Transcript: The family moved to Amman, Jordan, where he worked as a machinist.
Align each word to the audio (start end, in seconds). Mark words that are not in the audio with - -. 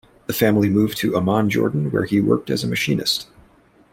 The 0.25 0.33
family 0.33 0.67
moved 0.67 0.97
to 0.97 1.15
Amman, 1.15 1.51
Jordan, 1.51 1.91
where 1.91 2.05
he 2.05 2.19
worked 2.19 2.49
as 2.49 2.63
a 2.63 2.67
machinist. 2.67 3.27